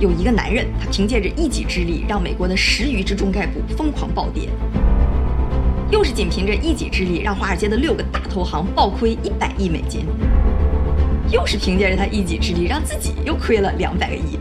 [0.00, 4.48] 有一个男人，他凭借着一己之力，让美国的十余只中概股疯狂暴跌；
[5.90, 10.06] 又是仅凭着一己之力，让华尔街的六个大投行暴亏一百亿美金；
[11.30, 14.38] 又是凭借着他一己之力，让自己又亏了两百个亿。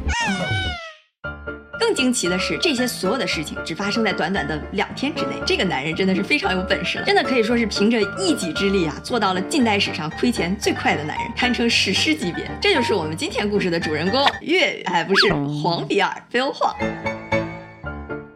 [2.00, 5.34] 惊奇的是，这些所有的事情只发生在短短的两天之内。
[5.46, 12.50] 这个男人真的是非常有本事了，真的可以说是凭着一己之力啊，做到了近代史上亏钱最快的男人，堪称史诗级别。
[12.62, 17.09] 这就是我们今天故事的主人公岳，哎，不是黄比尔 Bill Huang。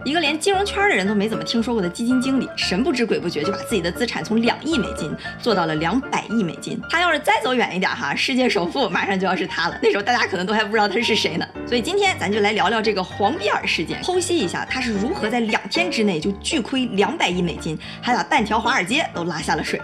[0.06, 6.78] 一个连金融圈的人都没怎么听说过的基金经理，神不知鬼不觉就把自己的资产从两亿美金做到了两百亿美金。
[6.90, 9.80] 他要是再走远一点哈，世界首富马上就要是他了。
[9.82, 11.48] 那时候大家可能都还不知道他是谁呢。
[11.66, 19.82] 所以今天咱就来聊聊这个黄比尔事件，剖析一下他是如何在两天之内就巨亏两百亿美金，还把半条华尔街都拉下了水。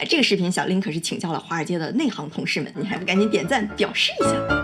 [0.00, 4.61] 哎，这个视频小林可是请教了华尔街的内行同事们，你还不赶紧点赞表示一下？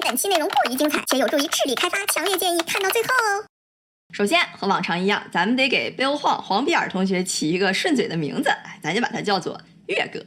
[0.00, 3.44] 本期内容过于精彩，且有助于智力开发，强烈建议看到最后哦。
[4.12, 8.50] 首先和往常一样，咱们得给 Bill 黄黄比尔同学起一个顺嘴的名字，
[8.82, 10.24] 咱就把它叫做月哥。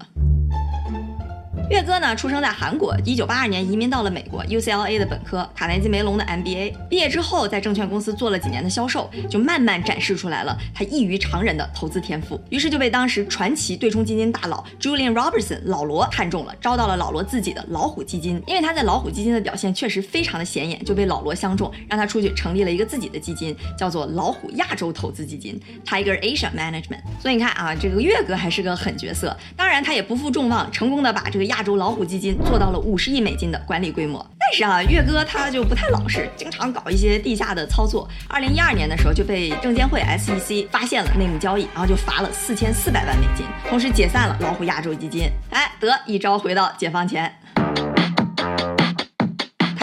[1.70, 6.74] 岳哥呢，出生在韩国，一九八二年移民到了美国 UCLA 的本科，卡耐基梅隆的 MBA。
[6.90, 12.42] 毕业之后，在证券公司做了几年的销售，就慢慢展示出来了他异于常人的投资天赋。
[12.50, 18.42] 于是就被当时传奇对冲基金大佬 Julian Robertson 老罗看中了，招到了老罗自己的老虎基金。
[18.48, 27.04] 因为他在老虎基金的表现确实非常的显眼，就被老罗相中，让他出去成立了一个自己的基金，叫做老虎亚洲投资基金 Tiger Asia Management。
[27.22, 29.38] 所以你看啊，这个岳哥还是个狠角色。
[29.56, 38.08] 当然，他也不负众望，成功的把这个亚亚洲老虎基金做到了五十亿美金的管理规模，但是啊，岳哥他就不太老实，经常搞一些地下的操作。
[38.30, 45.30] 二零一二年的时候就被证监会 SEC 发现了内幕交易，然后就罚了四千四百万美金，同时解散了老虎亚洲基金。
[45.50, 47.30] 哎，得一招回到解放前。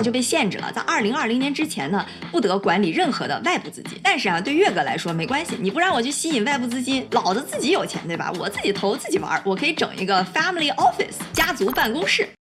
[0.06, 3.98] 就被限制了，在二零二零年之前呢，不得管理任何的外部资金。
[4.04, 8.32] 但是啊，对月哥来说没关系，你不让我去吸引外部资金，老子自己有钱，对吧？
[8.38, 12.35] 我自己投自己玩，我可以整一个 family office 家族办公室。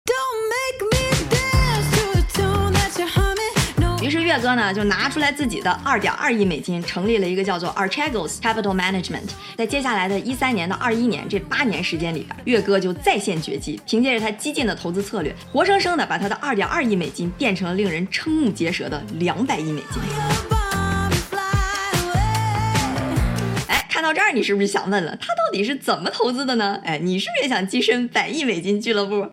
[4.31, 9.29] 于是岳哥呢就拿出来自己的二点二亿美金，成立了一个叫做 Archegos Capital Management。
[9.57, 20.01] 在接下来的一三年到二一年这八年时间里边，岳哥就再现绝技，凭借着他激进的投资策略，活生生的把他的二点二亿美金变成了令人瞠目结舌的两百亿美金。
[23.67, 26.79] 哎，看到这儿，你是不是想问了，他到底是怎么投资的呢？
[26.85, 29.27] 哎，你是不是也想跻身百亿美金俱乐部？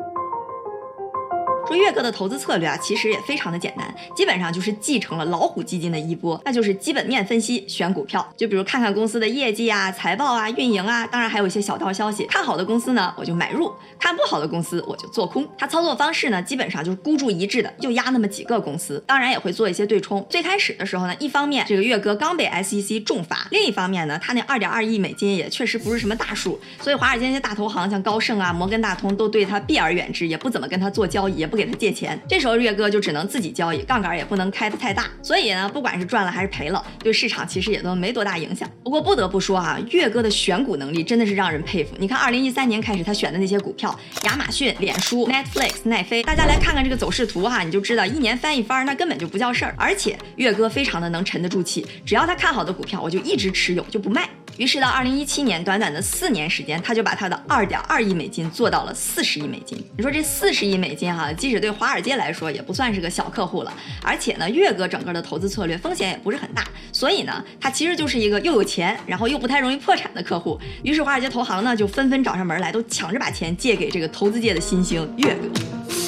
[1.69, 8.27] 说岳哥的投资策略啊，其实也非常的简单，基本上就是继承了老虎基金的衣钵，那就是基本面分析选股票。
[8.39, 12.25] 就比如看看公司的业绩啊、财报啊、运营啊，当然还有一些小道消息。
[12.25, 13.69] 看好的公司呢，我就买入；
[13.99, 15.47] 看不好的公司，我就做空。
[15.59, 20.27] 他操作方式呢，基本上就是孤注一掷的，就压那么几个公司，当然也会做一些对冲。
[20.31, 31.58] 最开始的时候呢，一方面这个岳哥刚被 SEC 重罚，另一方面呢，他那二点二亿美金也确实不是什么大数，所以华尔街那些大投行像高盛啊、摩根大通都对他避而远之，也不怎么跟他做交易，也不。
[31.59, 38.71] 给他借钱，这时候月哥就只能自己交易，杠杆也不能开得太大，所以呢，不管是赚了还是赔了，对市场其实也都没多大影响。
[38.85, 41.97] 不过不得不说啊，月哥的选股能力真的是让人佩服。
[41.99, 49.75] 你看，二零一三年开始他选的那些股票，亚马逊、脸书、Netflix、奈飞，大家来看看这个走势图哈，你就知道一年翻一番，那根本就不叫事儿。
[49.77, 54.29] 而且月哥非常的能沉得住气，只要他看好的股票，我就一直持有，就不卖。
[54.59, 59.83] 于是到二零一七年，短短的四年时间，他就把他的二点二亿美金做到了四十亿美金。
[59.97, 63.73] 你说这四十亿美金哈，即使对华尔街来说也不算是个小客户了。
[64.03, 70.61] 而且呢，岳哥整个的投资策略风险也不是很大，所以呢，他其实就是一个又有钱，然后又不太容易破产的客户。
[70.83, 76.08] 于是华尔街投行呢就纷纷找上门来，都抢着把钱借给这个投资界的新星岳哥。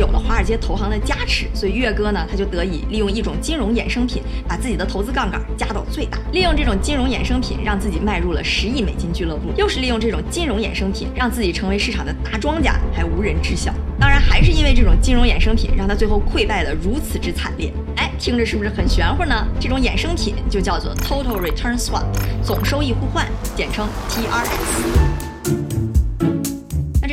[0.00, 6.18] 有了华尔街投行的加持，所以岳哥呢，他就得以利用一种金融衍生品，把自己的投资杠杆加到最大。
[6.32, 9.52] 利用这种金融衍生品，让自己迈入了十亿美金俱乐部。
[9.56, 13.72] 又是利用这种金融衍生品，让自己成为市场的大庄家，还无人知晓。
[13.98, 17.72] 当然，还是因为这种金融衍生品，让他最后溃败的如此之惨烈。
[17.96, 19.46] 哎，听着是不是很玄乎呢？
[19.58, 22.04] 这种衍生品就叫做 Total Return Swap，
[22.42, 23.26] 总收益互换，
[23.56, 25.25] 简称 TRS。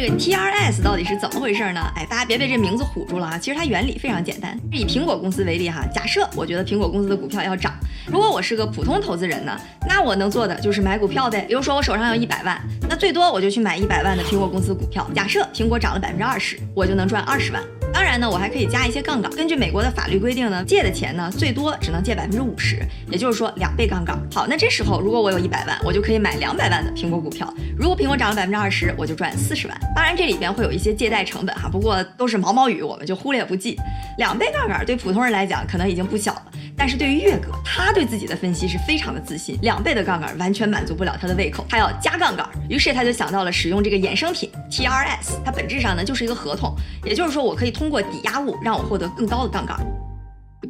[0.03, 1.79] 这 TRS 到底是怎么回事呢？
[1.95, 3.37] 哎，大家别被这名字唬住了啊！
[3.37, 4.59] 其实它原理非常简单。
[4.69, 7.73] 以苹果公司为例哈，假设我觉得苹果公司的股票要涨，
[8.05, 9.57] 如果我是个普通投资人呢，
[9.87, 11.45] 那我能做的就是买股票呗。
[11.47, 15.09] 比如说我手上有一百万，那最多我就去买一百万的苹果公司股票。
[15.15, 17.63] 假设苹果涨了百分之二十，我就能赚二十万。
[17.93, 19.31] 当然呢，我还可以加一些杠杆。
[19.31, 24.19] 根据美国的法律规定呢，借的钱呢最多只能借百分之五十，也就是说两倍杠杆。
[24.33, 27.51] 好，那这时候如果我有一百万，我就可以买两百万的苹果股票。
[27.77, 29.79] 如果苹果涨了百分之二十，我就赚四十万。
[29.95, 33.77] 当然这里边会有一些借贷成本哈，不过都是毛毛雨，我们就忽略不计。
[34.17, 36.45] 两倍杠杆对普通人来讲可能已经不小了。
[36.75, 42.47] 但是对于岳哥，他对自己的分析是非常的自信，两倍的杠杆完全满足不了他的胃口，他要加杠杆。
[42.67, 46.75] 于是他就想到了使用这个衍生品 TRS，它本质上呢就是一个合同，
[47.05, 49.77] 也就是说我可以通过抵押物让我获得更高的杠杆。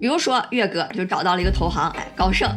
[0.01, 2.49] 比如说岳哥就找到了一个投行，哎，高盛。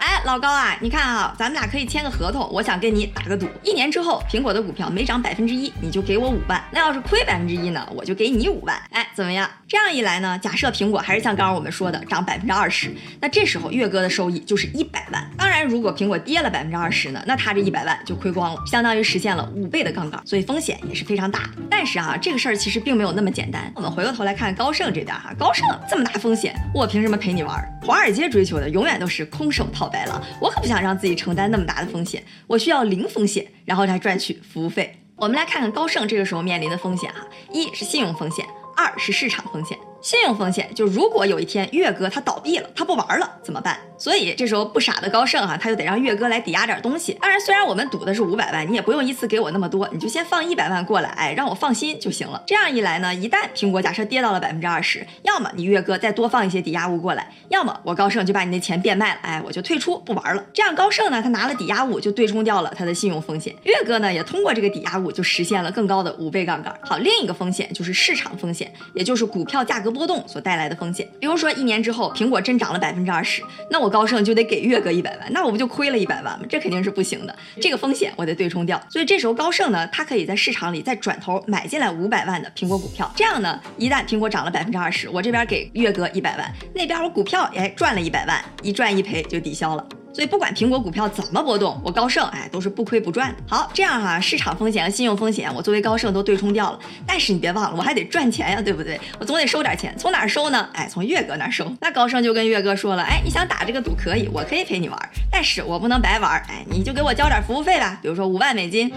[0.00, 8.74] 哎，老高啊，你看啊，咱们俩可以签个合同，我想跟你打个赌，一年之后苹果的股票每涨百分之一，你就给我五万，那要是亏百分之一呢，我就给你五万。
[8.92, 9.48] 哎，怎么样？
[9.68, 15.30] 这样一来呢，假设苹果还是像刚刚我们说的涨百分之二十，那这时候月哥的收益就是一百万。
[15.36, 21.50] 当然，如果苹果跌了百分之二十呢，那他这一百万就亏光了，相当于实现了五倍的杠杆，所以风险也是非常大。
[21.70, 23.70] 但是啊，这个事儿其实并没有那么简单。
[23.76, 27.62] 我们回过头来看高盛这边哈，高盛这么大风险，我凭什么陪你玩？
[27.82, 34.96] 华尔街追求的永远都是空手套白了，我可不想让自己承担那么大的风险，我需要零风险，然后来赚取服务费。
[35.16, 38.46] 我们来看看高盛这个时候面临的风险哈，一是信用风险，
[38.76, 39.76] 二是市场风险。
[40.00, 43.78] 信用风险就如果有一天岳哥他倒闭了，他不玩了怎么办？
[43.98, 47.12] 所以这时候不傻的高盛哈，他就得让岳哥来抵押点东西。
[47.20, 52.42] 当然，虽然我们赌的是五百万，你也不用一次给我那么多，你就先放一百万过来，哎，让我放心就行了。
[52.46, 60.42] 这样一来呢，一旦苹果假设跌到了百分之二十，要么你岳哥再多放一些抵押物过来，要么我高盛就把你那钱变卖了，哎，我就退出不玩了。
[60.54, 66.74] 这样高盛呢，他拿了抵押物就对冲掉了他的信用风险，岳哥呢也通过这个抵押物就实现了更高的五倍杠杆。
[66.80, 71.06] 好，另一个风险就是市场风险，也就是股票价格波动所带来的风险。
[71.18, 74.60] 比如说一年之后苹果真涨了百分之二十，那我高盛就得给。
[74.60, 76.46] 月哥一百万，那我不就亏了一百万吗？
[76.48, 78.80] 这肯定是不行的，这个风险我得对冲掉。
[78.88, 83.10] 所以这时候高盛呢，他可以在市场里再转头买进来五百万的苹果股票。
[83.16, 89.84] 这样呢，一旦苹果涨了百分之二十，我这边给月哥一百万，那边我股票哎赚了一百万，一赚一赔就抵消了。
[90.12, 93.36] 所以不管苹果股票怎么波动，我高盛哎都是不亏不赚的。
[93.48, 96.78] 好，这样哈，市场风险和信用风险我作为高盛都对冲掉了。
[97.06, 99.00] 但是你别忘了，我还得赚钱呀，对不对？
[99.18, 100.68] 我总得收点钱，从哪收呢？
[100.72, 101.72] 哎，从月哥那收。
[101.80, 108.92] 那高盛就跟月哥说了，哎，你想打这个赌可以，我可以陪你玩，但是我不能白玩，哎，你就给我交点服务费吧，比如说五万美金。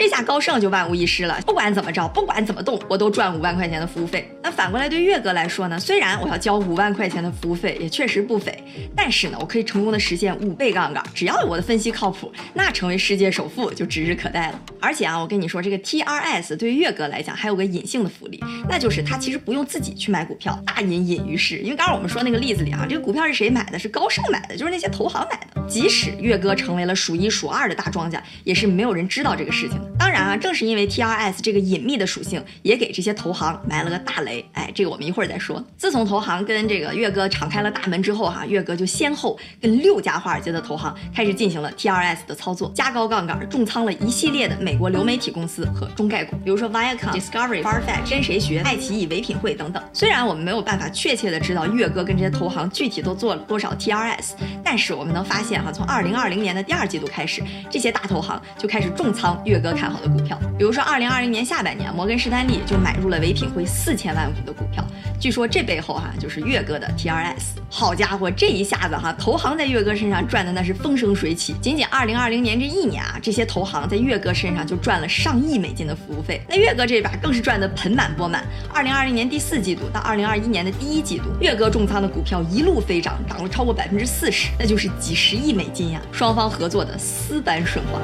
[0.00, 4.26] 这下高盛就万无一失了，不管怎么着，不管怎么动，我都赚五万块钱的服务费。
[4.42, 5.78] 那反过来对月哥来说呢？
[5.78, 8.64] 虽然我要交五万块钱的服务费，也确实不菲，
[8.96, 11.04] 但是呢，我可以成功的实现五倍杠杆。
[11.14, 14.60] 只要我的分析靠谱，那成为世界首富就指日可待了。
[14.80, 21.58] 而且啊，我跟你说，这个 TRS 对于岳哥来讲还有个隐性的福利，那就是他其实不用自己去买股票，大隐隐于市。
[21.58, 23.78] 因为刚刚我们说那个例子里啊，这个股票是谁买的？
[23.78, 25.60] 是高盛买的，就是那些投行买的。
[25.68, 29.90] 即使岳哥成为了数一数二的大庄家，也是没有人知道这个事情的。
[29.98, 34.44] 当然啊，正是因为 TRS 这个隐秘的属性，也给这些投行埋了个大雷。
[34.52, 35.64] 哎，这个我们一会儿再说。
[35.76, 49.82] 自从投行跟这个岳哥敞开了大门之后，哈，岳哥就先后跟六家华尔街的投行开始进行了 TRS 的操作，加高杠杆，重仓了一系列的美国流媒体公司和中概股，比如说 Viacom、Discovery、Farfetch、跟谁学、爱奇艺、唯品会等等。
[49.92, 60.20] 虽然我们没有办法确切的知道月哥跟这些投行具体都做了多少 TRS，但是我们能发现哈，从二零二零年的第二季度开始，这些大投行就开始重仓月哥看好的股。
[60.20, 64.84] 票，比如说二零二零年下半年，摩根士丹利就买入了唯品会四千万股的股票。
[65.18, 67.58] 据说这背后哈就是月哥的 TRS。
[67.70, 71.54] 好家伙，这一下子哈，投行在月哥身上赚的那是风生水起。
[71.60, 76.40] 仅仅二零二零年这一年啊，这些投行在月哥身上就赚了上亿美金的服务费。
[76.48, 78.44] 那岳哥这把更是赚得盆满钵满。
[78.72, 86.00] 二零二零年第四季度到二零二一年的第一季度，岳哥重仓的股票一路飞涨，涨了超过百分之四十，那就是几十亿美金呀！
[86.12, 88.00] 双方合作的丝般顺滑。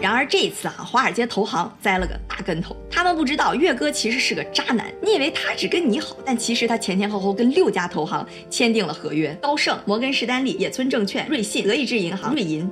[0.00, 2.74] 然而这一次啊，华尔街投行栽了个大跟头。
[2.90, 4.90] 他们不知道岳哥其实是个渣男。
[5.02, 12.70] 你以为他只跟你好，但其实他前前后后跟六家投行签订了合约：高盛、摩根士丹利、野村证券、瑞信、德意志银行、瑞银，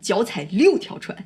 [0.00, 1.16] 脚踩六条船。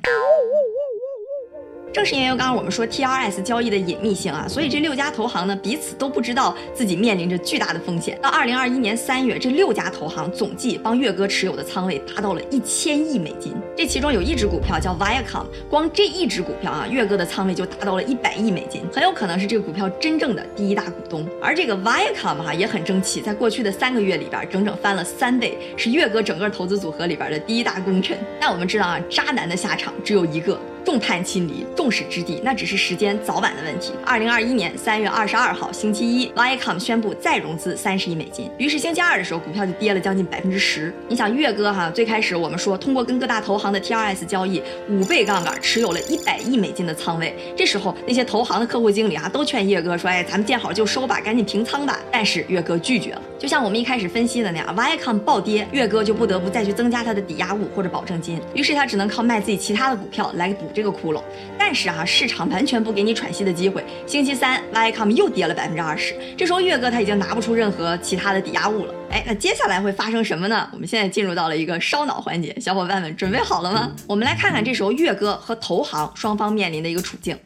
[1.93, 8.17] 正是因为刚刚我们说 TRS 交易的隐秘性啊，所以这六家投行呢彼此都不知道自己面临着巨大的风险。
[8.19, 13.53] 到二零二一年三月，这六家投行总计帮岳哥持有的仓位达到了一千亿美金。
[13.77, 21.23] 这其中有一只股票叫 Viacom，光这一只股票啊，岳哥的仓位就达到了一百亿美金，很有可能是这个股票真正的第一大股东。
[21.39, 28.17] 而这个 Viacom 哈也很争气，在过去的三个月里边整整翻了三倍，是岳哥整个投资组合里边的第一大功臣。
[28.41, 30.59] 但我们知道啊，渣男的下场只有一个。
[30.83, 33.93] 众叛亲离，众矢之的，那只是时间早晚的问题。
[34.05, 40.93] 二零二一年三月二十二号星期一，Viacom 宣布再融资三十亿美金，于是星期二的时候，股票就跌了将近百分之十。
[41.07, 51.99] 你想，月哥哈，最开始我们说通过跟各大投行的 TRS 交易，五倍杠杆持有了一百亿美金的仓位，这时候那些投行的客户经理啊，都劝月哥说，哎，咱们见好就收吧，赶紧平仓吧。
[52.11, 53.21] 但是月哥拒绝了。
[53.43, 61.21] 就像我们一开始分析的那样，Viacom 暴跌，月哥就不得不再去增加他的抵押物或者保证金，于是他只能靠卖自己其他的股票来补这个窟窿。
[61.59, 68.95] 但是啊，市场完全不给你喘息的机会，星期三 Viacom 又跌了百分之二十，这时候月哥他已经拿不出任何其他的抵押物了。
[69.11, 70.69] 哎，那接下来会发生什么呢？
[70.71, 73.91] 我们现在进入到了一个烧脑环节，小伙伴们准备好了吗？
[74.07, 77.37] 我们来看看这时候月哥和投行双方面临的一个处境。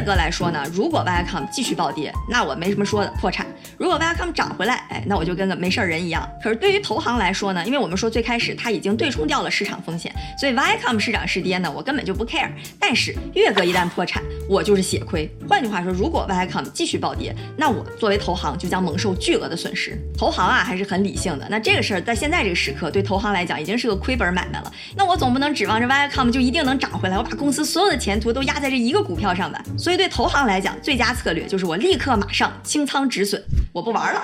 [0.00, 3.44] 对于岳哥来说呢，如果 Viacom 继续暴跌，那我没什么说的，破产；
[3.76, 6.26] 如果 Viacom 涨回来，哎，那我就跟个没事人一样。
[6.42, 12.48] 可是对于投行来说呢，因为我们说最开始他已经对冲掉了市场风险，所以 Viacom 是涨是跌呢，我根本就不 care。
[12.78, 15.30] 但是月哥一旦破产，我就是血亏。
[15.46, 19.98] 换句话说，如果 Viacom 继续暴跌，那我作为投行就将蒙受巨额的损失。
[20.16, 24.72] 投行啊还是很理性的，那这个事儿在现在这个时刻对投行来讲已经是个亏本买卖了。
[24.96, 29.62] 那我总不能指望着 Viacom 就一定能涨回来，我把公司所有的前途都压在这一个股票上吧？
[29.76, 33.42] 所所以对投行来讲，最佳策略就是我立刻马上清仓止损，
[33.72, 34.22] 我不玩了。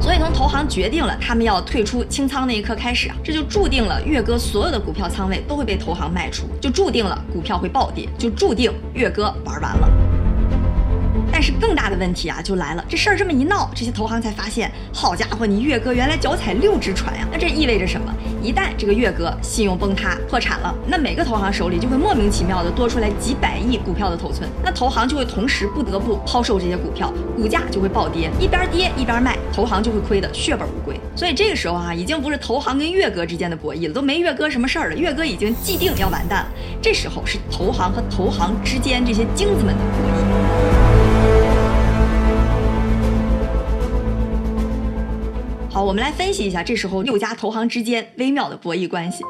[0.00, 9.88] 所以从投行决定了他们要退出清仓那一刻开始啊，这就注定了岳哥所有的股票仓位都会被投行卖出，就注定了股票会暴跌，就注定岳哥玩完了。
[11.30, 12.82] 但是更大的问题啊，就来了。
[12.88, 17.28] 这事儿这么一闹，这些投行才发现，好家伙，你岳哥原来脚踩六只船呀！
[17.30, 18.10] 那这意味着什么？
[18.42, 30.98] 一旦这个月哥信用崩塌、破产了，那每个投行手里就会莫名其妙的多出来几百亿股票的头寸，那投行就会同时不得不抛售这些股票，股价就会暴跌，一边跌一边卖，投行就会亏得血本无归。
[31.14, 36.48] 所以这个时候啊，已经不是投行跟月哥之间的博弈了，都没月哥什么事儿了，月哥已经既定要完蛋了。
[36.80, 40.59] 这时候是投行和投行之间这些精子们的博弈。
[45.82, 49.24] 我们来分析一下这时候六家投行之间微妙的博弈关系。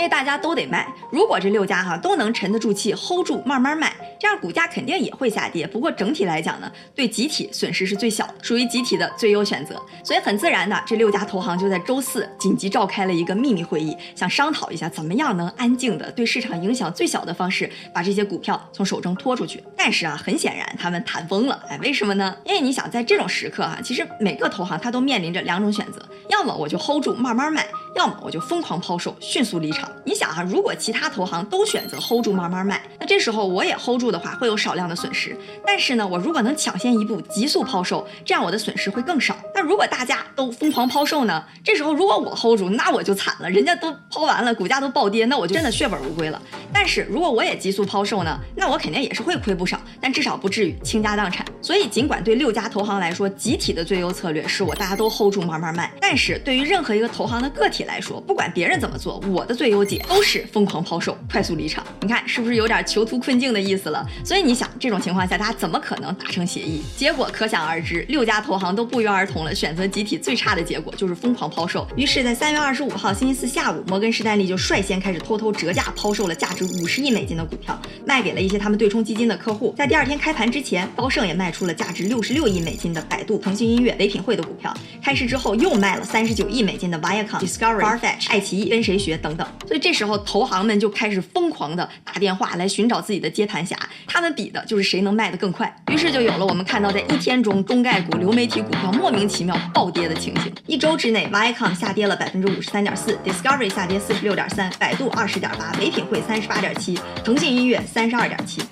[0.00, 5.66] 因为大家都得卖，如果这六家哈都能沉得住气，hold 住，慢慢卖，这样股价肯定也会下跌。
[5.66, 9.78] 不过整体来讲呢，对集体损失是最小，属于集体的最优选择。
[10.02, 19.62] 所以很自然的，这六家投行就在周四紧急召开了一个秘密会议，想商讨一下怎么样能安静的、对市场影响最小的方式把这些股票从手中拖出去。
[19.76, 21.62] 但是啊，很显然他们谈崩了。
[21.68, 22.34] 哎，为什么呢？
[22.46, 27.66] 因为你想在这种时刻哈，其实每个投行它都面临着两种选择，要么我就 hold 住，慢慢卖。
[27.94, 29.90] 要么我就疯狂抛售，迅速离场。
[30.04, 35.36] 你想啊，如果其他投行都选择 hold 住慢慢卖，那这时候我也 hold 住的话，会有少量的损失。
[35.66, 39.36] 但是呢，我如果能抢先一步急速抛售，这样我的损失会更少。
[39.60, 41.44] 那如果大家都疯狂抛售呢？
[41.62, 46.40] 这时候如果我 hold 住，那我就惨了，人家都抛完了，股价都暴跌，那我就真的血本无归了。
[46.72, 48.40] 但是如果我也急速抛售呢？
[48.56, 51.44] 那我肯定也是会亏不少，但至少不至于倾家荡产。
[51.60, 61.84] 所以尽管对六家投行来说，集体的最优策略是我大家都 hold 住慢慢卖，但是对于任何一个投行的个体来说，不管别人怎么做，我的最优解都是疯狂抛售，快速离场。
[62.00, 64.02] 你看是不是有点囚徒困境的意思了？
[64.24, 66.82] 所以你想，这种情况下，大家怎么可能达成协议？
[66.96, 71.86] 结果可想而知，六家投行都不约而同了，选择集体最差的结果就是疯狂抛售。
[71.96, 79.74] 于是，在三月二十五号星期四下午，摩根士丹利就率先开始偷偷折价抛售了价值五十亿美金的股票，卖给了一些他们对冲基金的客户。
[79.76, 84.74] 在第二天开盘之前，高盛也卖出了价值六十六亿美金的百度、腾讯音乐、唯品会的股票。
[85.02, 89.46] 开市之后，又卖了三十九亿美金的 Viacom、Discovery、Farfetch、爱奇艺、跟谁学等等。
[89.66, 93.76] 所以这时候，投行们就开始疯狂的打电话来寻找自己的接盘侠，
[94.06, 95.74] 他们比的就是谁能卖得更快。
[95.90, 100.52] 于是就有了我们看到在一天中中概股、流媒体股票莫名其妙暴跌的情形。
[100.66, 108.62] 一周之内，Viacom 下跌了百分之五十三点四，Discovery 下跌四十六点三，百度二十点八，唯品会三十八点七，腾讯音乐三十二点七。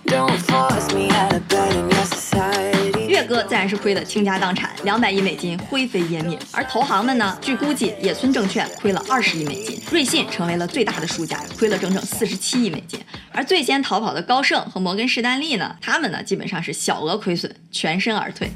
[3.08, 6.38] 月哥自然是亏得倾家荡产，两百亿美金灰飞烟灭。
[6.52, 7.36] 而投行们呢？
[7.40, 13.00] 据估计，野村证券亏了二十亿美金，瑞信成为了最大的输家，亏了整整四十七亿美金。
[13.32, 15.74] 而最先逃跑的高盛和摩根士丹利呢？
[15.80, 18.50] 他们呢，基本上是小额亏损，全身而退。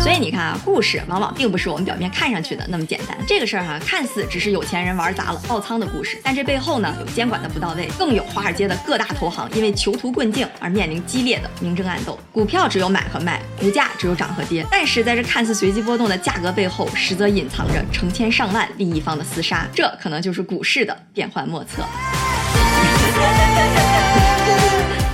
[0.00, 3.16] 所以你看啊，故事往往并不是我们表面看上去的那么简单。
[3.24, 12.18] 这个事儿哈，看似只是有钱人玩砸了爆仓的故事，但这背后呢，有监管的不到位，更有华尔街的各大投行因为囚徒困境而面临激烈的明争暗斗。
[12.32, 14.66] 股票只有买和卖，股价只有涨和跌。
[14.70, 19.64] 但是在这看似随机波动的价格背后，实则隐藏着成千上万利益方的厮杀。
[19.72, 21.84] 这可能就是股市的变幻莫测。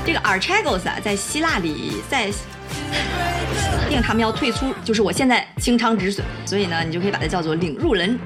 [0.07, 2.31] 这个 Archegos 啊，在希腊里，在
[3.88, 8.18] 定他们要退出，就是我现在清仓止损，所以呢，你就可以把它叫做领入人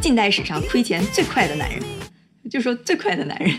[0.00, 1.82] 近代史上亏钱最快的男人，
[2.50, 3.50] 就说最快的男人。